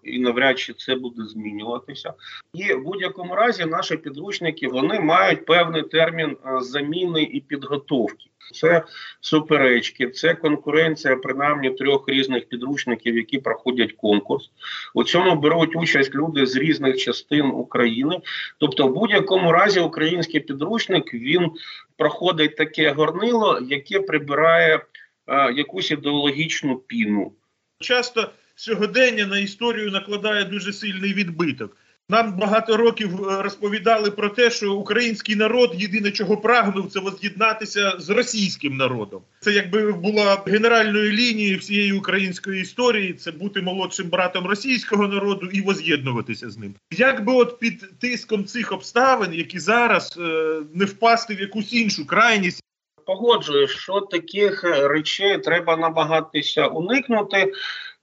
і 0.02 0.18
навряд 0.18 0.58
чи 0.58 0.72
це 0.72 0.94
буде 0.94 1.24
змінюватися. 1.24 2.12
І 2.54 2.74
в 2.74 2.82
будь-якому 2.82 3.34
разі 3.34 3.64
наші 3.64 3.96
підручники 3.96 4.68
вони 4.68 5.00
мають 5.00 5.46
певний 5.46 5.82
термін 5.82 6.36
заміни 6.60 7.22
і 7.22 7.40
підготовки 7.40 8.29
це 8.52 8.82
суперечки, 9.20 10.08
це 10.08 10.34
конкуренція 10.34 11.16
принаймні 11.16 11.70
трьох 11.70 12.08
різних 12.08 12.48
підручників, 12.48 13.16
які 13.16 13.38
проходять 13.38 13.92
конкурс. 13.92 14.50
У 14.94 15.04
цьому 15.04 15.36
беруть 15.36 15.76
участь 15.76 16.14
люди 16.14 16.46
з 16.46 16.56
різних 16.56 16.96
частин 16.96 17.46
України. 17.46 18.20
Тобто, 18.58 18.88
в 18.88 18.94
будь-якому 18.94 19.52
разі 19.52 19.80
український 19.80 20.40
підручник 20.40 21.14
він 21.14 21.50
проходить 21.96 22.56
таке 22.56 22.90
горнило, 22.90 23.60
яке 23.68 24.00
прибирає 24.00 24.80
а, 25.26 25.50
якусь 25.50 25.90
ідеологічну 25.90 26.76
піну. 26.76 27.32
Часто 27.80 28.30
сьогодення 28.54 29.26
на 29.26 29.38
історію 29.38 29.90
накладає 29.90 30.44
дуже 30.44 30.72
сильний 30.72 31.14
відбиток. 31.14 31.76
Нам 32.10 32.32
багато 32.32 32.76
років 32.76 33.28
е, 33.28 33.42
розповідали 33.42 34.10
про 34.10 34.28
те, 34.28 34.50
що 34.50 34.74
український 34.74 35.36
народ 35.36 35.70
єдине, 35.74 36.10
чого 36.10 36.36
прагнув, 36.36 36.90
це 36.92 37.00
воз'єднатися 37.00 37.94
з 37.98 38.10
російським 38.10 38.76
народом. 38.76 39.22
Це 39.40 39.52
якби 39.52 39.92
була 39.92 40.42
генеральною 40.46 41.12
лінією 41.12 41.58
всієї 41.58 41.92
української 41.92 42.62
історії. 42.62 43.12
Це 43.12 43.32
бути 43.32 43.60
молодшим 43.62 44.08
братом 44.08 44.46
російського 44.46 45.08
народу 45.08 45.48
і 45.52 45.60
воз'єднуватися 45.60 46.50
з 46.50 46.58
ним. 46.58 46.74
Як 46.90 47.24
би 47.24 47.32
от 47.32 47.58
під 47.58 47.98
тиском 47.98 48.44
цих 48.44 48.72
обставин, 48.72 49.34
які 49.34 49.58
зараз 49.58 50.18
е, 50.20 50.60
не 50.74 50.84
впасти 50.84 51.34
в 51.34 51.40
якусь 51.40 51.72
іншу 51.72 52.06
крайність. 52.06 52.62
Погоджуюсь, 53.06 53.70
що 53.70 54.00
таких 54.00 54.64
речей 54.64 55.38
треба 55.38 55.76
намагатися 55.76 56.66
уникнути. 56.66 57.52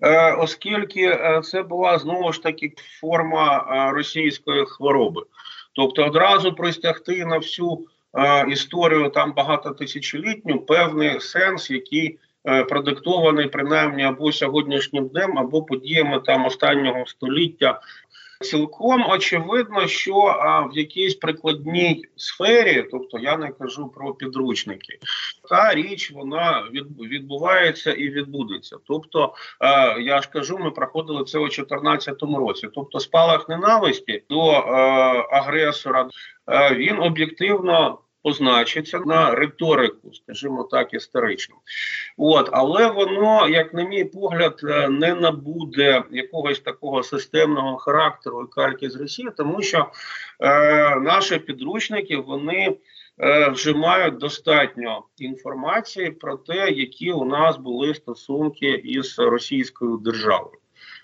Е, 0.02 0.34
оскільки 0.34 1.02
е, 1.02 1.42
це 1.44 1.64
була 1.64 2.00
знову 2.00 2.34
ж 2.34 2.44
таки 2.44 2.74
форма 3.00 3.58
е, 3.58 3.92
російської 3.92 4.66
хвороби, 4.66 5.22
тобто 5.74 6.06
одразу 6.06 6.54
простягти 6.54 7.26
на 7.26 7.38
всю 7.38 7.88
історію 8.48 9.10
там 9.10 9.34
багатотисячолітню 9.34 10.60
певний 10.60 11.20
сенс, 11.20 11.72
який 11.72 12.20
продиктований 12.70 13.48
принаймні 13.48 14.04
або 14.04 14.32
сьогоднішнім 14.32 15.08
днем, 15.08 15.38
або 15.38 15.64
подіями 15.64 16.20
там 16.20 16.46
останнього 16.46 17.06
століття 17.06 17.82
Цілком 18.42 19.10
очевидно, 19.10 19.88
що 19.88 20.16
а, 20.16 20.62
в 20.62 20.78
якійсь 20.78 21.16
прикладній 21.16 22.06
сфері, 22.16 22.88
тобто 22.92 23.20
я 23.20 23.38
не 23.38 23.50
кажу 23.50 23.88
про 23.88 24.14
підручники, 24.14 25.00
та 25.50 25.74
річ 25.76 26.12
вона 26.12 26.64
відбувається 27.00 27.94
і 27.94 28.10
відбудеться. 28.10 28.78
Тобто, 28.88 29.34
а, 29.60 29.98
я 30.00 30.22
ж 30.22 30.30
кажу, 30.30 30.58
ми 30.58 30.72
проходили 30.72 31.24
це 31.24 31.38
у 31.38 31.42
2014 31.42 32.24
році. 32.24 32.68
Тобто, 32.76 33.00
спалах 33.00 33.50
ненависті 33.50 34.24
до 34.30 34.50
а, 34.52 34.78
агресора 35.32 36.10
а, 36.46 36.74
він 36.74 37.00
об'єктивно 37.00 38.00
позначиться 38.24 39.00
на 39.00 39.36
риторику, 39.36 40.14
скажімо 40.14 40.64
так, 40.72 40.94
історично. 40.94 41.56
От, 42.18 42.50
але 42.52 42.88
воно, 42.92 43.48
як 43.50 43.74
на 43.74 43.84
мій 43.84 44.04
погляд, 44.04 44.62
е, 44.64 44.90
не 44.90 45.14
набуде 45.14 46.04
якогось 46.12 46.60
такого 46.60 47.04
системного 47.04 47.78
характеру 47.78 48.44
і 48.44 48.56
кальки 48.56 48.90
з 48.90 48.96
Росії, 48.96 49.30
тому 49.38 49.62
що 49.62 49.92
е, 50.40 50.96
наші 50.96 51.38
підручники 51.38 52.18
вони. 52.18 52.78
Е, 53.20 53.50
вже 53.50 53.74
мають 53.74 54.18
достатньо 54.18 55.04
інформації 55.18 56.12
про 56.12 56.38
те, 56.38 56.70
які 56.72 57.12
у 57.12 57.26
нас 57.26 57.58
були 57.58 57.96
стосунки 57.96 58.70
із 58.70 59.20
Російською 59.20 59.98
державою. 59.98 60.58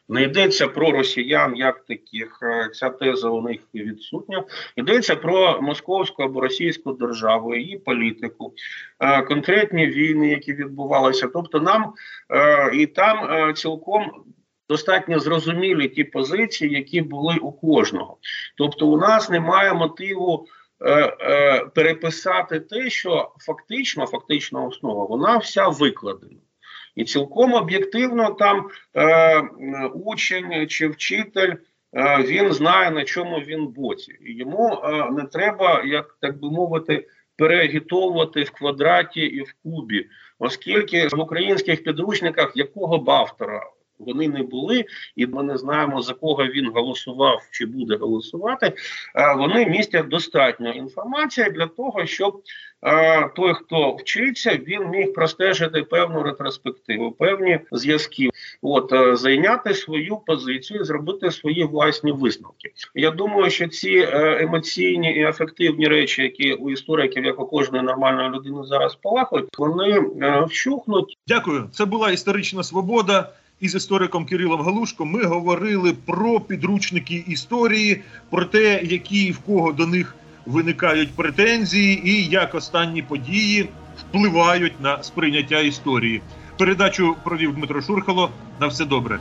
Не 0.10 0.24
йдеться 0.24 0.68
про 0.68 0.92
росіян 0.92 1.56
як 1.56 1.86
таких, 1.86 2.39
е, 2.44 2.70
ця 2.74 2.89
теза 2.89 3.30
у 3.30 3.42
них 3.42 3.60
відсутня. 3.76 4.44
Йдеться 4.76 5.16
про 5.16 5.62
московську 5.62 6.24
або 6.24 6.42
російську 6.42 6.94
державу, 6.94 7.56
її 7.56 7.78
політику, 7.78 8.54
е, 9.00 9.22
конкретні 9.22 9.88
війни, 9.88 10.30
які 10.30 10.54
відбувалися. 10.54 11.28
Тобто, 11.28 11.60
нам 11.60 11.94
е, 12.30 12.76
і 12.76 12.86
там 12.86 13.54
цілком. 13.56 14.12
Достатньо 14.70 15.20
зрозумілі 15.20 15.89
ті 15.89 16.04
позиції, 16.04 16.74
які 16.74 17.02
були 17.02 17.36
у 17.36 17.52
кожного. 17.52 18.18
Тобто, 18.58 18.88
у 18.88 18.98
нас 18.98 19.30
немає 19.30 19.74
мотиву 19.74 20.48
переписати 21.76 22.60
те, 22.60 22.89
що 22.89 23.32
фактично, 23.39 24.06
фактична 24.06 24.62
основа, 24.62 25.06
вона 25.06 25.38
вся 25.38 25.68
викладена. 25.68 26.39
І 26.95 27.03
цілком 27.03 27.53
об'єктивно 27.53 28.32
там 28.32 28.69
е, 28.95 29.41
учень 29.93 30.67
чи 30.67 30.88
вчитель. 30.88 31.53
Е, 31.95 32.23
він 32.23 32.53
знає 32.53 32.91
на 32.91 33.03
чому 33.03 33.38
він 33.39 33.67
боці, 33.67 34.17
йому 34.21 34.82
е, 34.84 35.12
не 35.12 35.23
треба, 35.23 35.84
як 35.84 36.17
так 36.21 36.39
би 36.39 36.51
мовити, 36.51 37.08
переагітовувати 37.38 38.43
в 38.43 38.51
квадраті 38.51 39.21
і 39.21 39.41
в 39.41 39.53
кубі, 39.63 40.06
оскільки 40.39 41.08
в 41.08 41.19
українських 41.19 41.84
підручниках 41.84 42.51
якого 42.56 42.97
б 42.97 43.10
автора 43.10 43.62
вони 44.06 44.28
не 44.28 44.44
були, 44.44 44.86
і 45.16 45.28
ми 45.28 45.44
не 45.44 45.58
знаємо 45.58 46.02
за 46.02 46.13
кого 46.13 46.46
він 46.46 46.72
голосував 46.72 47.42
чи 47.52 47.66
буде 47.66 47.96
голосувати. 47.96 48.74
Вони 49.38 49.66
містять 49.66 50.08
достатньо 50.08 50.72
інформації 50.72 51.50
для 51.50 51.68
того, 51.68 52.06
щоб 52.06 52.42
той, 53.36 53.54
хто 53.54 53.96
вчиться, 53.96 54.60
він 54.68 54.89
міг 54.89 55.13
простежити 55.13 55.84
певну 55.84 56.24
ретроспективу, 56.24 57.12
певні 57.12 57.60
зв'язки, 57.72 58.30
от 58.62 58.94
е, 58.94 59.16
зайняти 59.16 59.74
свою 59.74 60.18
позицію, 60.18 60.84
зробити 60.84 61.32
свої 61.32 61.63
власні 61.63 62.12
висновки. 62.12 62.72
Я 62.96 63.12
думаю, 63.12 63.50
що 63.50 63.68
ці 63.68 63.89
е, 63.89 64.38
емоційні 64.44 65.13
і 65.13 65.24
ефективні 65.24 65.88
речі, 65.88 66.22
які 66.22 66.54
у 66.54 66.72
істориків, 66.72 67.26
як 67.26 67.39
у 67.39 67.46
кожної 67.46 67.84
нормальної 67.84 68.30
людини, 68.30 68.63
зараз 68.63 68.96
палахують, 68.96 69.46
вони 69.58 69.92
е, 70.22 70.46
вщухнуть. 70.50 71.18
Дякую, 71.28 71.70
це 71.72 71.86
була 71.86 72.12
історична 72.12 72.63
свобода 72.63 73.30
із 73.63 73.76
істориком 73.76 74.26
Кирилом 74.26 74.62
Галушко 74.62 75.06
ми 75.06 75.23
говорили 75.23 75.93
про 76.06 76.39
підручники 76.39 77.23
історії, 77.28 78.02
про 78.30 78.45
те, 78.45 78.82
які 78.84 79.32
в 79.32 79.39
кого 79.39 79.71
до 79.71 79.88
них 79.88 80.15
виникають 80.45 81.12
претензії, 81.15 82.10
і 82.10 82.26
як 82.26 82.56
останні 82.56 83.02
події 83.02 83.69
впливають 83.99 84.82
на 84.82 85.04
сприйняття 85.04 85.60
історії. 85.60 86.21
Передачу 86.58 87.15
провів 87.23 87.56
Дмитро 87.56 87.82
Шурхало. 87.82 88.30
На 88.60 88.67
все 88.67 88.86
добре. 88.86 89.19